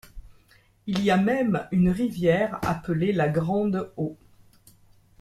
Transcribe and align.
Il 0.87 1.03
y 1.03 1.11
a 1.11 1.15
même 1.17 1.67
une 1.71 1.91
rivière, 1.91 2.57
appelée 2.67 3.11
la 3.13 3.29
Grande-Eau. 3.29 4.17